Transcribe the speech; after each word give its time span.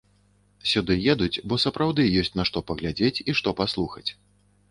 Сюды 0.69 0.95
едуць, 1.13 1.41
бо 1.51 1.59
сапраўды 1.65 2.01
ёсць 2.21 2.33
на 2.39 2.43
што 2.51 2.57
паглядзець 2.71 3.23
і 3.29 3.35
што 3.41 3.49
паслухаць. 3.63 4.07